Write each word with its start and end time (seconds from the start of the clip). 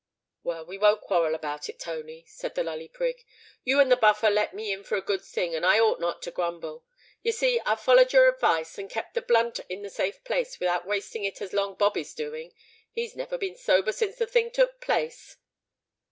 "Well, 0.41 0.65
we 0.65 0.79
won't 0.79 1.01
quarrel 1.01 1.35
about 1.35 1.69
it, 1.69 1.77
Tony," 1.79 2.25
said 2.25 2.55
the 2.55 2.63
Lully 2.63 2.87
Prig. 2.87 3.23
"You 3.63 3.79
and 3.79 3.91
the 3.91 3.95
Buffer 3.95 4.31
let 4.31 4.51
me 4.51 4.71
in 4.71 4.83
for 4.83 4.95
a 4.95 5.01
good 5.03 5.23
thing; 5.23 5.53
and 5.53 5.63
I 5.63 5.79
ought 5.79 5.99
not 5.99 6.23
to 6.23 6.31
grumble. 6.31 6.83
You 7.21 7.31
see, 7.31 7.59
I've 7.67 7.81
follered 7.81 8.11
your 8.11 8.27
advice, 8.27 8.79
and 8.79 8.89
kept 8.89 9.13
the 9.13 9.21
blunt 9.21 9.59
in 9.69 9.85
a 9.85 9.91
safe 9.91 10.23
place, 10.23 10.59
without 10.59 10.87
wasting 10.87 11.23
it 11.23 11.39
as 11.39 11.53
Long 11.53 11.75
Bob 11.75 11.97
is 11.97 12.15
doing. 12.15 12.51
He's 12.91 13.15
never 13.15 13.37
been 13.37 13.55
sober 13.55 13.91
since 13.91 14.15
the 14.15 14.25
thing 14.25 14.49
took 14.49 14.81
place." 14.81 15.37